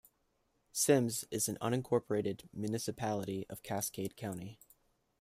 Simms 0.71 1.25
is 1.29 1.47
an 1.47 1.59
unincorporated 1.61 2.45
municipality 2.51 3.45
of 3.51 3.61
Cascade 3.61 4.15
County. 4.15 4.57